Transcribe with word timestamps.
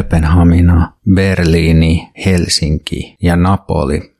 Kööpenhamina, 0.00 0.92
Berliini, 1.14 2.10
Helsinki 2.26 3.16
ja 3.22 3.36
Napoli. 3.36 4.16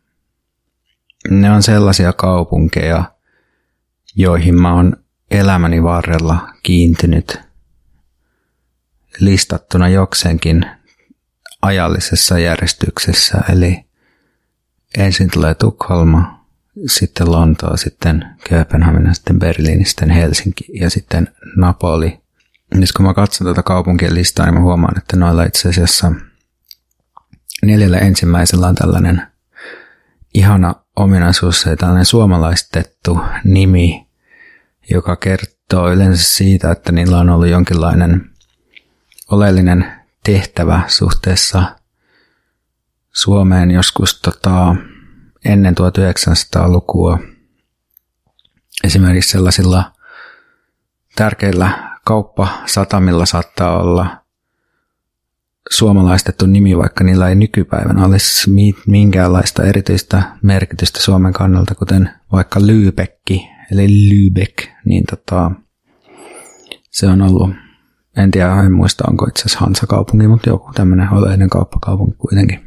Ne 1.30 1.50
on 1.50 1.62
sellaisia 1.62 2.12
kaupunkeja, 2.12 3.04
joihin 4.16 4.60
mä 4.60 4.74
oon 4.74 4.96
elämäni 5.30 5.82
varrella 5.82 6.48
kiintynyt 6.62 7.40
listattuna 9.20 9.88
jokseenkin 9.88 10.66
ajallisessa 11.62 12.38
järjestyksessä. 12.38 13.38
Eli 13.52 13.84
ensin 14.98 15.30
tulee 15.30 15.54
Tukholma, 15.54 16.44
sitten 16.86 17.32
Lontoa, 17.32 17.76
sitten 17.76 18.24
Kööpenhamina, 18.48 19.14
sitten 19.14 19.38
Berliini, 19.38 19.84
sitten 19.84 20.10
Helsinki 20.10 20.64
ja 20.74 20.90
sitten 20.90 21.28
Napoli. 21.56 22.19
Nyt 22.74 22.92
kun 22.92 23.06
mä 23.06 23.14
katson 23.14 23.46
tätä 23.46 23.62
kaupunkien 23.62 24.14
listaa, 24.14 24.46
niin 24.46 24.54
mä 24.54 24.60
huomaan, 24.60 24.98
että 24.98 25.16
noilla 25.16 25.44
itse 25.44 25.68
asiassa 25.68 26.12
neljällä 27.62 27.98
ensimmäisellä 27.98 28.66
on 28.66 28.74
tällainen 28.74 29.22
ihana 30.34 30.74
ominaisuus, 30.96 31.64
ja 31.64 31.76
tällainen 31.76 32.06
suomalaistettu 32.06 33.20
nimi, 33.44 34.06
joka 34.90 35.16
kertoo 35.16 35.92
yleensä 35.92 36.24
siitä, 36.24 36.70
että 36.70 36.92
niillä 36.92 37.18
on 37.18 37.30
ollut 37.30 37.48
jonkinlainen 37.48 38.30
oleellinen 39.30 39.92
tehtävä 40.24 40.82
suhteessa 40.86 41.76
Suomeen 43.12 43.70
joskus 43.70 44.20
tota, 44.20 44.76
ennen 45.44 45.74
1900-lukua. 45.74 47.18
Esimerkiksi 48.84 49.30
sellaisilla 49.30 49.92
tärkeillä 51.16 51.89
kauppasatamilla 52.10 53.26
saattaa 53.26 53.78
olla 53.82 54.06
suomalaistettu 55.70 56.46
nimi, 56.46 56.78
vaikka 56.78 57.04
niillä 57.04 57.28
ei 57.28 57.34
nykypäivänä 57.34 58.04
olisi 58.04 58.50
minkäänlaista 58.86 59.64
erityistä 59.64 60.22
merkitystä 60.42 61.00
Suomen 61.00 61.32
kannalta, 61.32 61.74
kuten 61.74 62.10
vaikka 62.32 62.60
Lübecki, 62.60 63.48
eli 63.72 63.86
Lübeck, 63.86 64.68
niin 64.84 65.04
tota, 65.10 65.50
se 66.90 67.06
on 67.06 67.22
ollut, 67.22 67.50
en 68.16 68.30
tiedä, 68.30 68.60
en 68.60 68.72
muista 68.72 69.04
onko 69.08 69.26
itse 69.26 69.40
asiassa 69.40 69.60
Hansa-kaupunki, 69.60 70.28
mutta 70.28 70.48
joku 70.48 70.72
tämmöinen 70.74 71.12
oleellinen 71.12 71.50
kauppakaupunki 71.50 72.16
kuitenkin. 72.18 72.60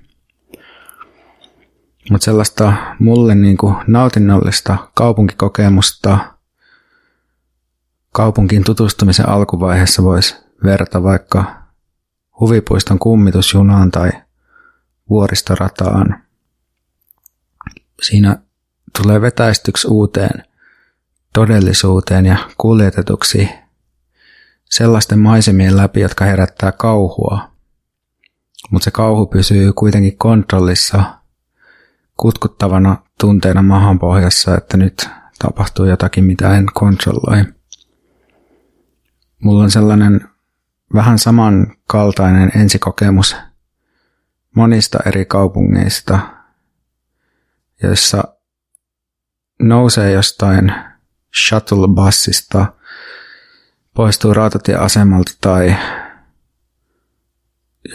Mutta 2.12 2.26
sellaista 2.26 2.74
mulle 3.00 3.36
niin 3.36 3.58
nautinnollista 3.88 4.78
kaupunkikokemusta 4.96 6.33
kaupunkiin 8.14 8.64
tutustumisen 8.64 9.30
alkuvaiheessa 9.30 10.04
voisi 10.04 10.36
verrata 10.64 11.04
vaikka 11.04 11.64
huvipuiston 12.40 13.00
kummitusjunaan 13.00 13.92
tai 13.92 14.12
vuoristorataan. 15.10 16.24
Siinä 18.02 18.38
tulee 19.02 19.22
vetäistyksi 19.22 19.88
uuteen 19.88 20.44
todellisuuteen 21.34 22.26
ja 22.26 22.38
kuljetetuksi 22.58 23.50
sellaisten 24.66 25.20
maisemien 25.20 25.78
läpi, 25.78 26.00
jotka 26.00 26.26
herättää 26.26 26.72
kauhua. 26.72 27.52
Mutta 28.72 28.86
se 28.86 28.92
kauhu 28.92 29.26
pysyy 29.26 29.74
kuitenkin 29.74 30.18
kontrollissa 30.18 31.04
kutkuttavana 32.18 32.98
tunteena 33.20 33.62
mahanpohjassa, 33.62 34.58
että 34.58 34.78
nyt 34.78 35.10
tapahtuu 35.40 35.86
jotakin, 35.86 36.24
mitä 36.24 36.58
en 36.58 36.66
kontrolloi. 36.74 37.46
Mulla 39.44 39.64
on 39.64 39.72
sellainen 39.72 40.30
vähän 40.94 41.20
samankaltainen 41.20 42.52
ensikokemus 42.56 43.36
monista 44.56 45.00
eri 45.06 45.26
kaupungeista, 45.26 46.20
joissa 47.84 48.24
nousee 49.60 50.12
jostain 50.12 50.74
shuttle-bussista, 51.36 52.66
poistuu 53.94 54.34
rautatieasemalta 54.34 55.32
tai 55.42 55.76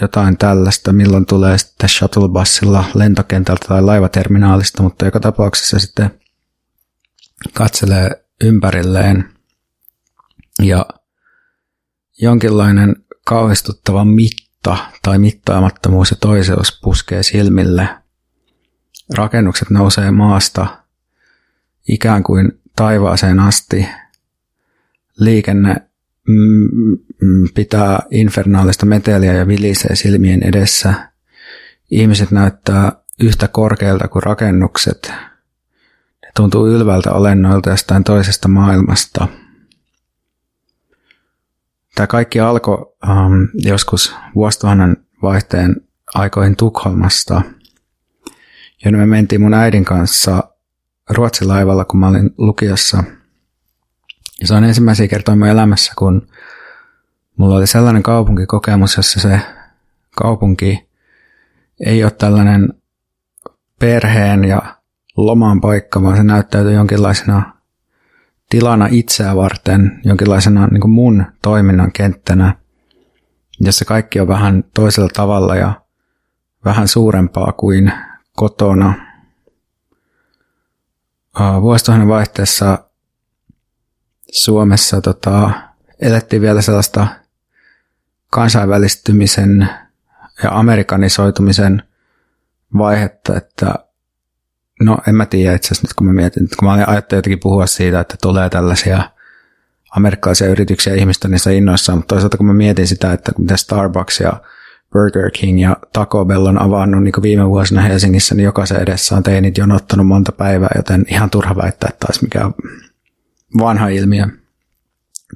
jotain 0.00 0.38
tällaista, 0.38 0.92
milloin 0.92 1.26
tulee 1.26 1.58
sitten 1.58 1.88
shuttle-bussilla 1.88 2.84
lentokentältä 2.94 3.68
tai 3.68 3.82
laivaterminaalista, 3.82 4.82
mutta 4.82 5.04
joka 5.04 5.20
tapauksessa 5.20 5.78
sitten 5.78 6.20
katselee 7.54 8.24
ympärilleen. 8.40 9.32
Ja 10.62 10.86
jonkinlainen 12.20 12.96
kauhistuttava 13.26 14.04
mitta 14.04 14.76
tai 15.02 15.18
mittaamattomuus 15.18 16.10
ja 16.10 16.16
toiseus 16.20 16.80
puskee 16.82 17.22
silmille. 17.22 17.88
Rakennukset 19.16 19.70
nousee 19.70 20.10
maasta 20.10 20.66
ikään 21.88 22.22
kuin 22.22 22.60
taivaaseen 22.76 23.40
asti. 23.40 23.88
Liikenne 25.18 25.76
pitää 27.54 27.98
infernaalista 28.10 28.86
meteliä 28.86 29.32
ja 29.32 29.46
vilisee 29.46 29.96
silmien 29.96 30.42
edessä. 30.42 30.94
Ihmiset 31.90 32.30
näyttää 32.30 32.92
yhtä 33.20 33.48
korkealta 33.48 34.08
kuin 34.08 34.22
rakennukset. 34.22 35.12
Ne 36.22 36.32
tuntuu 36.36 36.68
ylvältä 36.68 37.12
olennoilta 37.12 37.70
jostain 37.70 38.04
toisesta 38.04 38.48
maailmasta– 38.48 39.28
Tämä 41.98 42.06
kaikki 42.06 42.40
alkoi 42.40 42.94
um, 43.08 43.48
joskus 43.54 44.14
vuosituhannen 44.34 44.96
vaihteen 45.22 45.76
aikoihin 46.14 46.56
Tukholmasta, 46.56 47.42
jonne 48.84 48.98
me 48.98 49.06
mentiin 49.06 49.40
mun 49.40 49.54
äidin 49.54 49.84
kanssa 49.84 50.44
Ruotsin 51.10 51.48
laivalla, 51.48 51.84
kun 51.84 52.00
mä 52.00 52.08
olin 52.08 52.30
lukiossa. 52.38 53.04
Ja 54.40 54.46
se 54.46 54.54
on 54.54 54.64
ensimmäisiä 54.64 55.08
kertoja 55.08 55.36
mun 55.36 55.48
elämässä, 55.48 55.92
kun 55.98 56.28
mulla 57.36 57.56
oli 57.56 57.66
sellainen 57.66 58.02
kaupunkikokemus, 58.02 58.96
jossa 58.96 59.20
se 59.20 59.40
kaupunki 60.16 60.88
ei 61.86 62.04
ole 62.04 62.10
tällainen 62.10 62.72
perheen 63.80 64.44
ja 64.44 64.76
loman 65.16 65.60
paikka, 65.60 66.02
vaan 66.02 66.16
se 66.16 66.22
näyttäytyy 66.22 66.72
jonkinlaisena 66.72 67.57
tilana 68.50 68.88
itseä 68.90 69.36
varten, 69.36 70.00
jonkinlaisena 70.04 70.66
niin 70.66 70.80
kuin 70.80 70.90
mun 70.90 71.26
toiminnan 71.42 71.92
kenttänä, 71.92 72.54
jossa 73.60 73.84
kaikki 73.84 74.20
on 74.20 74.28
vähän 74.28 74.64
toisella 74.74 75.08
tavalla 75.12 75.56
ja 75.56 75.80
vähän 76.64 76.88
suurempaa 76.88 77.52
kuin 77.52 77.92
kotona. 78.36 78.94
Vuosituhannen 81.60 82.08
vaihteessa 82.08 82.78
Suomessa 84.32 85.00
tota, 85.00 85.50
elettiin 86.00 86.42
vielä 86.42 86.62
sellaista 86.62 87.06
kansainvälistymisen 88.30 89.68
ja 90.42 90.50
amerikanisoitumisen 90.50 91.82
vaihetta, 92.78 93.36
että 93.36 93.74
No 94.80 94.98
en 95.08 95.14
mä 95.14 95.26
tiedä 95.26 95.54
itse 95.54 95.66
asiassa 95.66 95.86
nyt 95.86 95.94
kun 95.94 96.06
mä 96.06 96.12
mietin, 96.12 96.44
että 96.44 96.56
kun 96.58 96.68
mä 96.68 96.84
ajattelin 96.86 97.18
jotenkin 97.18 97.40
puhua 97.40 97.66
siitä, 97.66 98.00
että 98.00 98.16
tulee 98.22 98.50
tällaisia 98.50 99.10
amerikkalaisia 99.96 100.48
yrityksiä 100.48 100.94
ihmistä 100.94 101.28
niissä 101.28 101.50
innoissaan, 101.50 101.98
mutta 101.98 102.14
toisaalta 102.14 102.36
kun 102.36 102.46
mä 102.46 102.54
mietin 102.54 102.86
sitä, 102.86 103.12
että 103.12 103.32
miten 103.38 103.58
Starbucks 103.58 104.20
ja 104.20 104.32
Burger 104.92 105.30
King 105.30 105.62
ja 105.62 105.76
Taco 105.92 106.24
Bell 106.24 106.46
on 106.46 106.62
avannut 106.62 107.02
niin 107.02 107.22
viime 107.22 107.48
vuosina 107.48 107.80
Helsingissä, 107.80 108.34
niin 108.34 108.44
jokaisen 108.44 108.82
edessä 108.82 109.16
on 109.16 109.22
teinit 109.22 109.58
jonottanut 109.58 110.06
monta 110.06 110.32
päivää, 110.32 110.70
joten 110.76 111.04
ihan 111.08 111.30
turha 111.30 111.56
väittää, 111.56 111.88
että 111.92 112.06
taisi 112.06 112.22
mikään 112.22 112.54
vanha 113.58 113.88
ilmiö. 113.88 114.26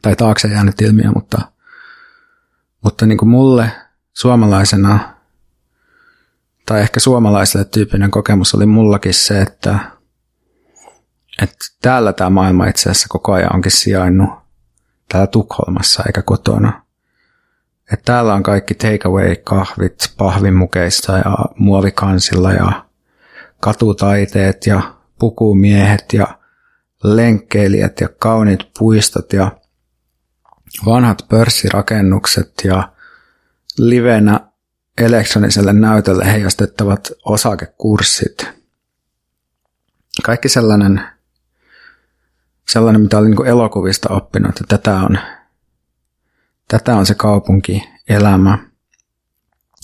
Tai 0.03 0.17
taakse 0.17 0.49
jäänyt 0.49 0.81
ilmiö, 0.81 1.11
mutta, 1.15 1.41
mutta 2.85 3.06
niin 3.06 3.19
kuin 3.19 3.29
mulle 3.29 3.71
suomalaisena 4.12 5.12
tai 6.67 6.81
ehkä 6.81 7.00
suomalaiselle 7.00 7.64
tyyppinen 7.64 8.11
kokemus 8.11 8.55
oli 8.55 8.67
mullakin 8.67 9.14
se, 9.14 9.43
että, 9.43 9.79
että 11.43 11.56
täällä 11.82 12.12
tämä 12.12 12.31
maailma 12.31 12.67
itse 12.67 12.91
asiassa 12.91 13.09
koko 13.11 13.32
ajan 13.32 13.55
onkin 13.55 13.73
sijainnut 13.73 14.31
täällä 15.09 15.26
Tukholmassa 15.26 16.03
eikä 16.06 16.23
kotona. 16.23 16.82
Että 17.93 18.05
täällä 18.05 18.35
on 18.35 18.43
kaikki 18.43 18.75
takeaway-kahvit 18.75 20.12
pahvimukeissa 20.17 21.19
ja 21.19 21.37
muovikansilla 21.59 22.53
ja 22.53 22.87
katutaiteet 23.61 24.67
ja 24.67 24.94
pukumiehet 25.19 26.05
ja 26.12 26.38
lenkkeilijät 27.05 28.00
ja 28.00 28.08
kauniit 28.19 28.61
puistot 28.79 29.32
ja 29.32 29.50
vanhat 30.87 31.26
pörssirakennukset 31.29 32.53
ja 32.65 32.93
livenä 33.79 34.52
elektroniselle 34.99 35.73
näytölle 35.73 36.33
heijastettavat 36.33 37.12
osakekurssit. 37.25 38.47
Kaikki 40.25 40.49
sellainen, 40.49 41.03
sellainen 42.69 43.00
mitä 43.03 43.19
olin 43.19 43.31
niin 43.31 43.47
elokuvista 43.47 44.09
oppinut, 44.09 44.61
että 44.61 44.79
tätä 44.79 44.97
on, 44.97 45.19
tätä 46.69 46.97
on 46.97 47.06
se 47.06 47.15
kaupunkielämä. 47.15 48.59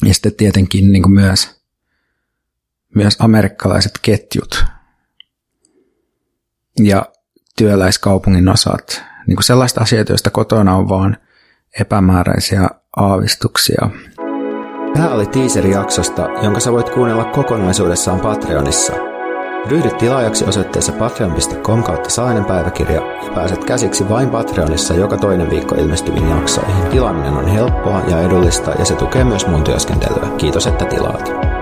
Ja 0.05 0.14
sitten 0.14 0.34
tietenkin 0.34 0.93
niin 0.93 1.10
myös, 1.10 1.60
myös 2.94 3.16
amerikkalaiset 3.19 3.93
ketjut 4.02 4.64
ja 6.82 7.06
työläiskaupungin 7.56 8.49
osat. 8.49 9.02
Niin 9.26 9.37
kuin 9.37 9.44
sellaista 9.44 9.81
asioita, 9.81 10.12
joista 10.12 10.31
kotona 10.31 10.76
on 10.76 10.88
vaan 10.88 11.16
epämääräisiä 11.81 12.69
aavistuksia. 12.96 13.90
Tämä 14.98 15.14
oli 15.14 15.26
teaseri 15.26 15.70
jaksosta, 15.70 16.28
jonka 16.42 16.60
sä 16.60 16.72
voit 16.72 16.90
kuunnella 16.90 17.24
kokonaisuudessaan 17.24 18.20
Patreonissa– 18.20 18.92
Ryhdy 19.66 19.90
tilaajaksi 19.90 20.44
osoitteessa 20.44 20.92
patreon.com 20.92 21.82
kautta 21.82 22.10
saainen 22.10 22.44
päiväkirja 22.44 23.00
ja 23.24 23.32
pääset 23.34 23.64
käsiksi 23.64 24.08
vain 24.08 24.30
Patreonissa 24.30 24.94
joka 24.94 25.16
toinen 25.16 25.50
viikko 25.50 25.74
ilmestyviin 25.74 26.30
jaksoihin. 26.30 26.86
Tilaaminen 26.90 27.32
on 27.32 27.48
helppoa 27.48 28.02
ja 28.08 28.20
edullista 28.20 28.70
ja 28.70 28.84
se 28.84 28.94
tukee 28.94 29.24
myös 29.24 29.46
mun 29.46 29.64
työskentelyä. 29.64 30.28
Kiitos, 30.36 30.66
että 30.66 30.84
tilaat. 30.84 31.57